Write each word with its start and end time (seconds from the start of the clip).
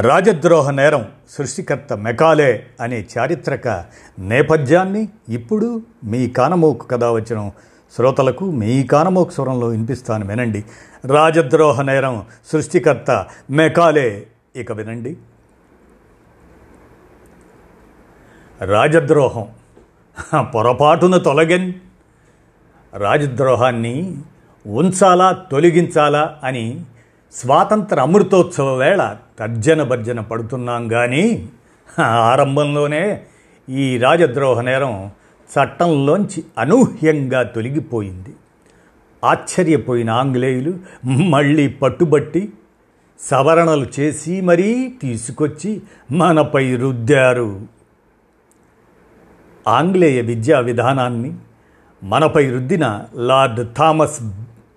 రాజద్రోహ 0.00 0.70
నేరం 0.70 1.08
సృష్టికర్త 1.30 1.92
మెకాలే 1.92 2.66
అనే 2.80 3.06
చారిత్రక 3.18 3.84
నేపథ్యాన్ని 4.18 5.08
ఇప్పుడు 5.28 5.82
మీ 6.04 6.28
కానమోకు 6.28 6.86
కథ 6.86 7.04
వచ్చిన 7.04 7.50
శ్రోతలకు 7.96 8.50
మీ 8.50 8.82
కానమోకు 8.82 9.30
స్వరంలో 9.30 9.66
వినిపిస్తాను 9.66 10.26
వినండి. 10.26 10.64
రాజద్రోహ 11.06 11.82
నేరం 11.82 12.26
సృష్టికర్త 12.52 13.26
మెకాలే. 13.50 14.26
ఇక 14.56 14.72
వినండి. 14.72 15.16
రాజద్రోహం. 18.60 19.46
పొరపాటును 20.42 21.18
తొలగన్. 21.18 21.72
రాజద్రోహాన్ని 22.94 24.16
ఉంచాలా 24.66 25.32
తొలగించాలా 25.32 26.40
అని 26.44 26.84
స్వాతంత్ర 27.34 28.00
అమృతోత్సవ 28.00 28.76
వేళ 28.76 29.16
తర్జన 29.38 29.82
భర్జన 29.82 30.20
పడుతున్నాం 30.20 30.88
కానీ 30.88 31.48
ఆరంభంలోనే 32.00 33.22
ఈ 33.68 33.98
రాజద్రోహ 33.98 34.60
నేరం 34.60 35.10
చట్టంలోంచి 35.50 36.44
అనూహ్యంగా 36.58 37.42
తొలగిపోయింది. 37.42 38.34
ఆశ్చర్యపోయిన 39.24 40.10
ఆంగ్లేయులు 40.10 40.74
మళ్ళీ 41.04 41.68
పట్టుబట్టి 41.68 42.52
సవరణలు 43.20 43.86
చేసి 44.00 44.40
మరీ 44.40 44.94
తీసుకొచ్చి 45.02 45.82
మనపై 46.10 46.76
రుద్దారు. 46.76 47.60
ఆంగ్లేయ 49.68 50.20
విద్యా 50.20 50.58
విధానాన్ని 50.58 51.34
మనపై 52.02 52.50
రుద్దిన 52.50 53.04
లార్డ్ 53.14 53.76
థామస్ 53.76 54.22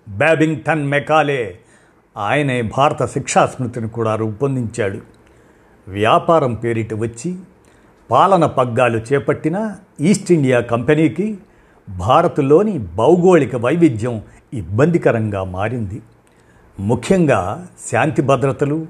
బ్యాబింగ్టన్ 0.08 0.88
మెకాలే 0.88 1.58
ఆయనే 2.18 2.62
భారత 2.62 3.04
శిక్షా 3.04 3.46
స్మృతిని 3.46 3.88
కూడా 3.88 4.14
రూపొందించాడు. 4.14 4.98
వ్యాపారం 5.88 6.54
పేరిట 6.54 6.94
వచ్చి 6.94 7.36
పాలన 8.10 8.46
పగ్గాలు 8.46 8.98
చేపట్టిన 8.98 9.76
ఈస్ట్ 10.00 10.32
ఇండియా 10.32 10.60
కంపెనీకి 10.60 11.38
భారత్లోని 11.88 12.78
భౌగోళిక 12.78 13.56
వైవిధ్యం 13.56 14.22
ఇబ్బందికరంగా 14.54 15.44
మారింది. 15.44 16.02
ముఖ్యంగా 16.80 17.66
శాంతి 17.92 18.22
భద్రతలు 18.22 18.86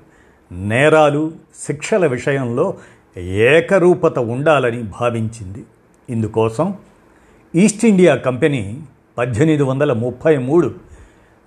నేరాలు 0.53 1.33
శిక్షల 1.67 2.07
విషయంలో 2.07 2.75
ఏకరూపత 3.19 4.19
ఉండాలని 4.19 4.83
భావించింది. 4.83 5.65
ఇందుకోసం 6.11 6.75
ఈస్ట్ 7.55 7.85
ఇండియా 7.85 8.17
కంపెనీ 8.17 8.83
పద్దెనిమిది 9.19 9.63
వందల 9.63 9.93
ముప్పై 9.93 10.37
మూడు 10.37 10.75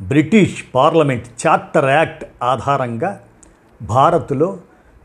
బ్రిటిష్ 0.02 0.64
పార్లమెంట్ 0.76 1.48
చార్టర్ 1.48 1.86
యాక్ట్ 1.86 2.26
ఆధారంగా 2.44 3.24
భారత్లో 3.82 4.58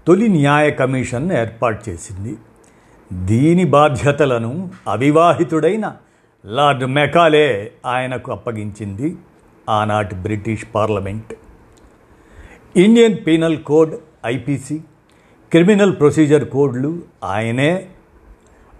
తొలి 0.07 0.29
న్యాయ 0.29 0.71
కమిషన్ 0.71 1.33
ఏర్పాటు 1.33 1.91
చేసింది. 1.91 2.37
దీని 3.13 3.65
బాధ్యతలను 3.65 4.71
అవివాహితుడైన 4.89 5.97
లార్డ్ 6.47 6.85
మెకాలే 6.85 7.73
ఆయనకు 7.87 8.33
అప్పగించింది. 8.33 9.17
ఆనాటి 9.69 10.15
British 10.15 10.65
parliament. 10.75 11.35
Indian 12.77 13.17
penal 13.27 13.59
code 13.59 13.95
IPC 14.27 14.79
criminal 15.53 15.97
procedure 15.97 16.49
కోడ్లు 16.49 17.03
ఆయనే 17.25 17.87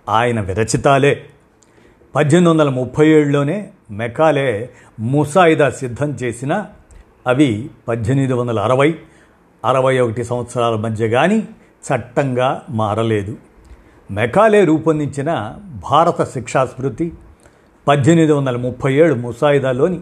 ఆయన 0.09 0.41
విరచితాలే. 0.41 1.27
పద్దెనిమిది 2.15 2.51
వందల 2.51 2.69
ముప్పై 2.69 3.09
ఏడులోనే 3.09 3.71
మెకాలే 3.91 4.71
ముసాయిదా 5.01 5.71
సిద్ధం 5.71 6.11
చేసిన 6.11 6.67
అవి 7.27 7.71
పద్దెనిమిది 7.89 8.33
వందల 8.33 8.59
అరవై 8.61 8.95
అరవై 9.65 9.99
ఒకటి 9.99 10.25
సంవత్సరాల 10.25 10.77
మధ్య 10.77 11.09
కానీ 11.09 11.39
చట్టంగా 11.87 12.63
మారలేదు. 12.71 13.37
మెకాలే 14.11 14.65
రూపొందించిన 14.65 15.55
భారత 15.91 16.23
శిక్షా 16.23 16.65
స్మృతి 16.65 17.13
పద్దెనిమిది 17.89 18.33
వందల 18.33 18.57
ముప్పై 18.57 18.95
ఏడు 18.95 19.15
ముసాయిదాలోని 19.15 20.01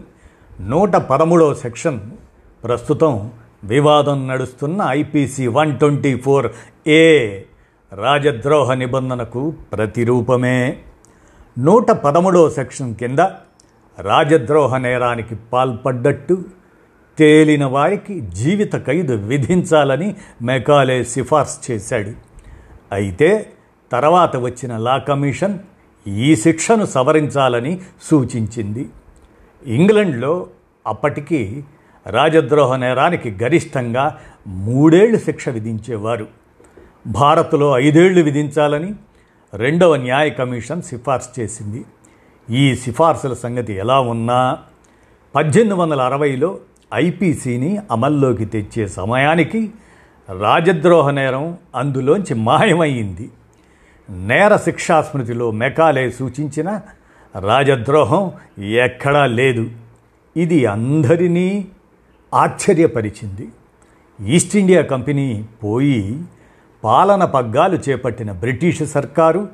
నూట 0.61 0.95
పదమూడవ 0.95 1.53
సెక్షన్ 1.53 1.99
ప్రస్తుతం 2.63 3.31
వివాదం 3.63 4.27
నడుస్తున్న 4.27 4.85
IPC 4.89 5.47
one 5.47 5.79
twenty 5.79 6.17
four 6.17 6.47
A 6.87 7.03
రాజద్రోహ 7.93 8.73
నిబంధనకు 8.73 9.53
ప్రతిరూపమే. 9.73 10.77
నూట 11.59 11.91
పదమూడవ 11.91 12.49
సెక్షన్ 12.49 12.95
కింద 12.95 13.19
రాజద్రోహ 13.99 14.77
నేరానికి 14.77 15.35
పాల్పడ్డట్టు 15.35 16.45
తేలిన 17.17 17.65
వారికి 17.65 18.19
జీవిత 18.19 18.85
ఖైదు 18.85 19.13
విధించాలని 19.13 20.15
మెకాలే 20.41 21.03
సిఫార్సు 21.03 21.71
చేశాడు. 21.71 22.11
అయితే 22.91 23.49
తర్వాత 23.91 24.37
వచ్చిన 24.37 24.77
లా 24.77 24.97
కమిషన్ 24.97 25.59
ఈ 26.07 26.35
శిక్షను 26.35 26.85
సవరించాలని 26.85 27.81
సూచించింది. 28.01 28.89
ఇంగ్లండ్లో 29.65 30.47
అప్పటికి 30.87 31.63
రాజద్రోహ 32.09 32.75
నేరానికి 32.75 33.37
గరిష్టంగా 33.43 34.19
మూడేళ్ళు 34.47 35.17
శిక్ష 35.17 35.49
విధించేవారు. 35.49 36.27
భారత్లో 37.07 37.79
ఐదేళ్ళు 37.79 38.21
విధించాలని 38.21 38.95
రెండవ 39.55 39.95
న్యాయ 39.95 40.29
కమిషన్ 40.29 40.81
సిఫార్సు 40.81 41.39
చేసింది. 41.39 41.85
ఈ 42.49 42.75
సిఫార్సుల 42.75 43.33
సంగతి 43.33 43.73
ఎలా 43.73 43.99
ఉన్నా 43.99 44.57
పద్దెనిమిది 45.35 45.75
వందల 45.75 46.01
అరవైలో 46.01 46.57
ఐపీసీని 46.93 47.77
అమల్లోకి 47.91 48.45
తెచ్చే 48.45 48.87
సమయానికి 48.87 49.71
రాజద్రోహ 50.39 51.11
నేరం 51.11 51.57
అందులోంచి 51.75 52.33
మాయమయ్యింది 52.33 53.29
నేర 54.09 54.55
శిక్షా 54.55 55.01
స్మృతిలో 55.01 55.51
మెకాలే 55.51 56.11
సూచించిన 56.11 56.81
రాజద్రోహం 57.39 58.31
ఎక్కడా 58.63 59.25
లేదు. 59.25 59.69
ఇది 60.37 60.65
అందరినీ 60.65 61.67
ఆశ్చర్యపరిచింది. 62.33 63.49
ఈస్ట్ 64.33 64.55
ఇండియా 64.55 64.81
కంపెనీ 64.81 65.45
పోయి 65.63 66.21
పాలన 66.85 67.25
పగ్గాలు 67.25 67.77
చేపట్టిన 67.89 68.31
బ్రిటిష్ 68.31 68.85
సర్కారు 68.85 69.49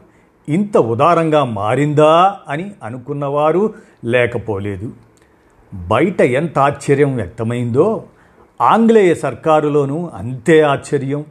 ఇంత 0.50 0.78
ఉదారంగా 0.78 1.44
మారిందా 1.44 2.38
అని 2.50 2.72
అనుకున్నవారు 2.84 3.74
లేకపోలేదు. 4.06 4.92
బయట 5.74 6.22
ఎంత 6.22 6.60
ఆశ్చర్యం 6.60 7.16
వ్యక్తమైందో 7.16 8.04
ఆంగ్లేయ 8.62 9.16
సర్కారులోనూ 9.16 10.12
అంతే 10.14 10.62
ఆశ్చర్యం. 10.62 11.26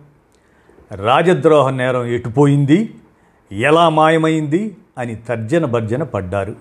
రాజద్రోహ 0.95 1.71
నేరం 1.71 2.05
ఎటుపోయింది 2.05 2.95
ఎలా 3.53 3.89
మాయమైంది? 3.89 4.77
అని 4.99 5.15
తర్జన 5.15 5.65
భర్జన 5.65 6.03
పడ్డారు. 6.03 6.55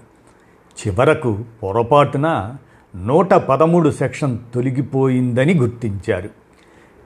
చివరకు 0.88 1.40
పొరపాటున 1.64 2.56
నూట 2.96 3.34
పదమూడు 3.34 3.90
సెక్షన్ 3.90 4.38
తొలగిపోయిందని 4.54 5.54
గుర్తించారు. 5.54 6.30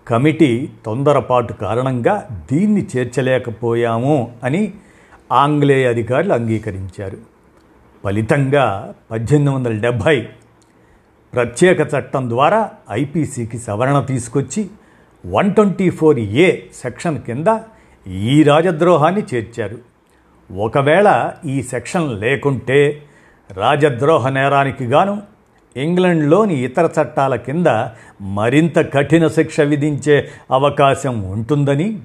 కమిటీ 0.07 0.69
తొందరపాటు 0.85 1.53
కారణంగా 1.53 2.45
దీన్ని 2.51 2.87
చేర్చలేకపోయాము 2.97 4.31
అని 4.43 4.73
ఆంగ్లేయ 5.31 5.89
అధికారులు 5.89 6.33
అంగీకరించారు. 6.33 7.17
ఫలితంగా 8.03 8.93
పద్దెనిమిది 9.11 9.55
వందల 9.55 9.79
డెబ్భై 9.79 10.29
ప్రత్యేక 11.33 11.79
చట్టం 11.81 12.29
ద్వారా 12.29 12.71
ఐపీసీకి 12.91 13.57
సవరణ 13.57 13.99
తీసుకొచ్చి 13.99 14.69
one 15.25 15.55
twenty 15.55 15.89
four 15.89 16.19
A 16.19 16.57
section 16.73 17.21
కింద 17.21 17.59
ఈ 18.07 18.43
రాజద్రోహాన్ని 18.43 19.23
చేర్చారు. 19.33 19.77
ఒకవేళ 20.57 21.31
ఈ 21.45 21.63
సెక్షన్ 21.63 22.19
లేకుంటే 22.19 23.03
రాజద్రోహ 23.51 24.29
నేరానికి 24.29 24.85
గాను 24.85 25.21
ఇంగ్లండ్లోని 25.77 26.53
ఇతర 26.53 26.89
చట్టాల 27.01 27.35
కింద 27.35 27.67
మరింత 28.21 28.93
కఠిన 28.93 29.27
శిక్ష 29.27 29.61
విధించే 29.61 30.29
అవకాశం 30.51 31.21
ఉంటుందని 31.21 31.99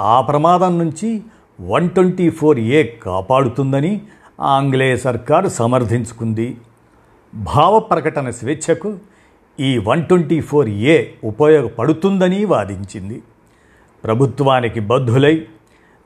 ఆ 0.00 0.20
ప్రమాదం 0.20 0.78
నుంచి 0.78 1.22
వన్ 1.60 1.90
ట్వంటీ 1.90 2.30
ఫోర్ 2.30 2.58
ఏ 2.58 2.86
కాపాడుతుందని 2.86 4.00
ఆంగ్లేయ 4.40 4.96
సర్కారు 4.96 5.48
సమర్థించుకుంది. 5.48 6.56
భావ 7.34 7.78
ప్రకటన 7.78 8.30
స్వేచ్ఛకు 8.30 8.98
ఈ 9.60 9.78
వన్ 9.78 10.04
ట్వంటీ 10.04 10.40
ఫోర్ 10.40 10.68
ఏ 10.68 11.06
ఉపయోగపడుతుందని 11.24 12.44
వాదించింది. 12.44 13.22
ప్రభుత్వానికి 14.04 14.80
బద్ధులై 14.80 15.46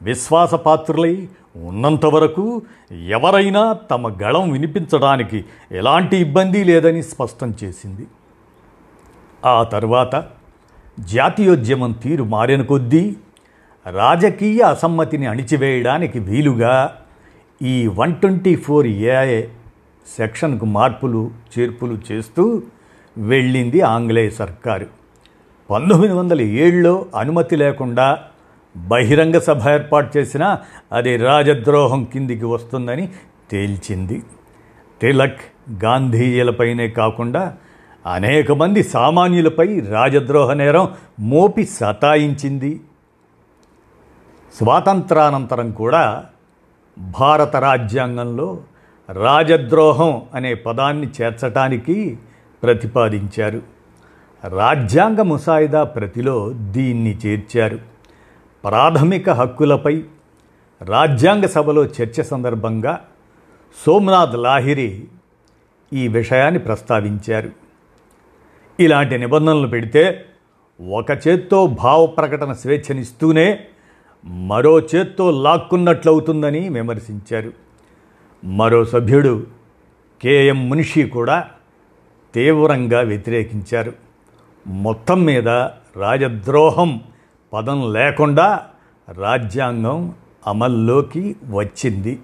విశ్వాసపాత్రులై 0.02 1.28
ఉన్నంత 1.56 2.06
వరకు 2.06 2.62
ఎవరైనా 3.08 3.72
తమ 3.72 4.08
గళం 4.22 4.50
వినిపించడానికి 4.50 5.44
ఎలాంటి 5.72 6.16
ఇబ్బంది 6.16 6.64
లేదని 6.64 7.02
స్పష్టం 7.02 7.54
చేసింది. 7.64 8.06
ఆ 9.44 9.62
తర్వాత 9.62 10.24
జాతీయోద్యమం 11.00 11.92
తీరు 11.92 12.24
మారిన 12.24 12.62
కొద్దీ 12.62 13.16
రాజకీయ 13.90 14.62
అసమ్మతిని 14.62 15.26
అణిచివేయడానికి 15.26 16.18
వీలుగా 16.18 16.96
ఈ 17.62 17.86
one 17.86 18.14
twenty 18.14 18.56
four 18.56 18.86
A I 18.86 19.42
సెక్షన్కు 20.16 20.64
మార్పులు 20.64 21.30
చేర్పులు 21.58 21.98
చేస్తూ 22.12 22.62
వెళ్ళింది 23.18 23.80
ఆంగ్లేయ 23.80 24.30
సర్కారు. 24.30 24.86
పంతొమ్మిది 25.70 26.14
వందల 26.14 26.40
ఏడులో 26.40 27.06
అనుమతి 27.16 27.56
లేకుండా 27.56 28.18
బహిరంగ 28.76 29.38
సభ 29.38 29.68
ఏర్పాటు 29.68 30.18
చేసినా 30.18 30.58
అది 30.92 31.16
రాజద్రోహం 31.16 32.04
కిందికి 32.04 32.44
వస్తుందని 32.44 33.08
తేల్చింది. 33.50 34.22
తిలక్ 35.00 35.40
గాంధీయులపైనే 35.84 36.88
కాకుండా 36.88 37.56
అనేక 38.12 38.52
మంది 38.52 38.82
సామాన్యులపై 38.82 39.80
రాజద్రోహ 39.80 40.52
నేరం 40.52 40.88
మోపి 41.20 41.64
సతాయించింది. 41.64 42.80
స్వాతంత్రానంతరం 44.54 45.72
కూడా 45.72 46.24
భారత 47.20 47.56
రాజ్యాంగంలో 47.56 48.58
రాజద్రోహం 49.12 50.22
అనే 50.34 50.54
పదాన్ని 50.54 51.08
చేర్చటానికి 51.22 52.18
ప్రతిపాదించారు. 52.62 53.62
రాజ్యాంగ 54.48 55.20
ముసాయిదా 55.20 55.84
ప్రతిలో 55.84 56.50
దీన్ని 56.52 57.18
చేర్చారు. 57.26 57.78
ప్రాథమిక 58.64 59.30
హక్కులపై 59.30 60.04
రాజ్యాంగ 60.82 61.46
సభలో 61.46 61.84
చర్చ 61.84 62.22
సందర్భంగా 62.22 63.04
సోమనాథ్ 63.86 64.36
లాహిరి 64.36 65.08
ఈ 65.92 66.08
విషయాన్ని 66.08 66.60
ప్రస్తావించారు. 66.60 67.50
ఇలాంటి 68.80 69.18
నిబంధనలు 69.18 69.66
పెడితే 69.66 70.24
ఒక 70.90 71.10
చేత్తో 71.10 71.66
భావ 71.66 72.06
ప్రకటన 72.06 72.52
స్వేచ్ఛనిస్తూనే 72.52 73.60
మరో 74.24 74.80
చేత్తో 74.80 75.30
లాక్కున్నట్లవుతుందని 75.30 76.68
విమర్శించారు. 76.68 77.52
మరో 78.44 78.84
సభ్యుడు 78.84 79.46
కేఎం 80.22 80.70
మునిషి 80.70 81.02
కూడా 81.02 81.48
తీవ్రంగా 82.34 83.00
వ్యతిరేకించారు. 83.00 83.92
మొత్తం 84.66 85.24
మీద 85.24 85.48
రాజద్రోహం 85.96 87.00
పదం 87.52 87.92
లేకుండా 87.92 88.66
రాజ్యాంగం 89.18 90.14
అమల్లోకి 90.46 91.36
వచ్చింది. 91.48 92.20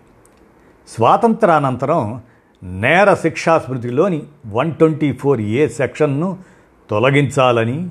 స్వాతంత్రానంతరం 0.89 2.23
నేర 2.63 3.15
శిక్షా 3.15 3.59
స్మృతిలోని 3.59 4.23
వన్ 4.53 4.75
ట్వంటీ 4.75 5.13
ఫోర్ 5.13 5.41
ఏ 5.41 5.69
సెక్షన్ను 5.69 6.39
తొలగించాలని 6.91 7.89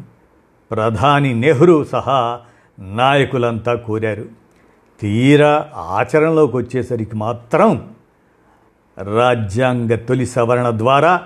ప్రధాని 0.72 1.34
నెహ్రూ 1.34 1.84
సహా 1.84 2.40
నాయకులంతా 2.80 3.76
కోరారు. 3.76 4.26
తీరా 5.02 5.68
ఆచరణలోకి 5.76 6.58
వచ్చేసరికి 6.58 7.16
మాత్రం 7.16 7.90
రాజ్యాంగ 9.18 9.96
తొలి 9.96 10.26
సవరణ 10.26 10.70
ద్వారా 10.70 11.22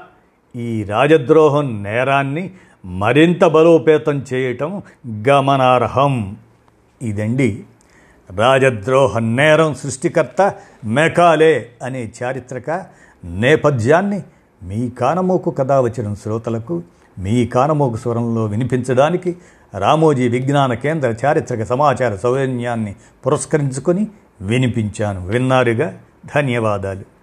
ఈ 0.56 0.84
రాజద్రోహం 0.84 1.84
నేరాన్ని 1.84 2.52
మరింత 2.86 3.46
బలోపేతం 3.46 4.26
చేయటం 4.34 4.82
గమనార్హం. 5.28 6.38
ఇదండి 7.02 7.64
రాజద్రోహ 8.36 9.20
నేరం 9.20 9.74
సృష్టికర్త 9.74 10.54
మెకాలే 10.86 11.70
అనే 11.84 12.12
చారిత్రక 12.24 12.86
నేపథ్యాన్ని 13.26 14.22
మీ 14.64 14.90
కానమోకు 14.90 15.52
కథ 15.52 15.72
వచ్చిన 15.72 16.14
శ్రోతలకు 16.14 16.84
మీ 17.20 17.46
కానమోకు 17.46 17.98
స్వరంలో 17.98 18.46
వినిపించడానికి 18.46 19.36
రామోజీ 19.78 20.28
విజ్ఞాన 20.28 20.74
కేంద్ర 20.74 21.16
చారిత్రక 21.26 21.64
సమాచార 21.64 22.16
సౌజన్యాన్ని 22.16 22.96
పురస్కరించుకొని 23.26 24.08
వినిపించాను. 24.42 25.28
విన్నారుగా? 25.28 26.00
ధన్యవాదాలు. 26.36 27.19